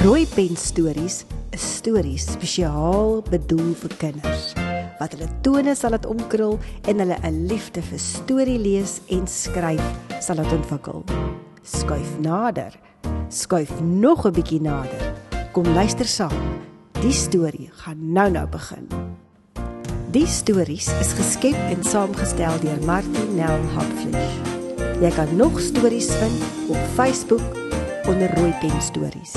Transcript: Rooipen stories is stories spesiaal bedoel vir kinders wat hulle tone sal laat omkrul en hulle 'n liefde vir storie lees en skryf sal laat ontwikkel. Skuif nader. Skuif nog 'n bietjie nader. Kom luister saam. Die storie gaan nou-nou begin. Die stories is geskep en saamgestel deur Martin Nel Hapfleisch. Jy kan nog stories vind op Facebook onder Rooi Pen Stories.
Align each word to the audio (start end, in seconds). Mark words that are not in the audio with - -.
Rooipen 0.00 0.56
stories 0.56 1.26
is 1.52 1.64
stories 1.76 2.24
spesiaal 2.32 3.18
bedoel 3.26 3.74
vir 3.82 3.92
kinders 4.00 4.54
wat 4.96 5.12
hulle 5.12 5.26
tone 5.44 5.74
sal 5.76 5.92
laat 5.92 6.06
omkrul 6.08 6.56
en 6.88 7.02
hulle 7.02 7.18
'n 7.20 7.42
liefde 7.50 7.82
vir 7.84 8.00
storie 8.00 8.56
lees 8.56 8.94
en 9.12 9.26
skryf 9.28 9.84
sal 10.24 10.40
laat 10.40 10.52
ontwikkel. 10.56 11.04
Skuif 11.62 12.16
nader. 12.18 12.72
Skuif 13.28 13.68
nog 13.80 14.24
'n 14.24 14.32
bietjie 14.32 14.60
nader. 14.60 15.12
Kom 15.52 15.68
luister 15.68 16.08
saam. 16.08 16.40
Die 17.02 17.12
storie 17.12 17.68
gaan 17.84 18.12
nou-nou 18.12 18.46
begin. 18.48 18.88
Die 20.10 20.26
stories 20.26 20.88
is 21.00 21.12
geskep 21.12 21.60
en 21.68 21.84
saamgestel 21.84 22.56
deur 22.60 22.80
Martin 22.86 23.36
Nel 23.36 23.60
Hapfleisch. 23.76 24.40
Jy 25.00 25.10
kan 25.10 25.36
nog 25.36 25.60
stories 25.60 26.08
vind 26.08 26.40
op 26.68 26.80
Facebook 26.94 27.44
onder 28.08 28.34
Rooi 28.34 28.54
Pen 28.60 28.80
Stories. 28.80 29.36